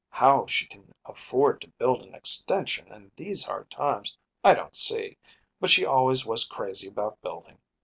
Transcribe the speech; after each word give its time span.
How 0.09 0.47
she 0.47 0.65
can 0.65 0.95
afford 1.05 1.61
to 1.61 1.67
build 1.67 2.01
an 2.01 2.15
extension 2.15 2.91
in 2.91 3.11
these 3.15 3.43
hard 3.43 3.69
times 3.69 4.17
I 4.43 4.55
don’t 4.55 4.75
see; 4.75 5.19
but 5.59 5.69
she 5.69 5.85
always 5.85 6.25
was 6.25 6.43
crazy 6.43 6.87
about 6.87 7.21
building. 7.21 7.59